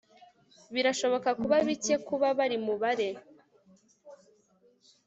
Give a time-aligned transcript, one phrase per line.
[0.73, 3.09] Birashobora kuba bike kuba bari mubare